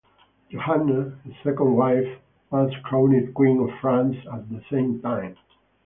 Joanna, 0.49 1.19
his 1.23 1.35
second 1.43 1.75
wife, 1.75 2.17
was 2.49 2.71
crowned 2.83 3.35
queen 3.35 3.59
of 3.59 3.69
France 3.81 4.15
at 4.33 4.49
the 4.49 4.63
same 4.67 4.99
time. 4.99 5.35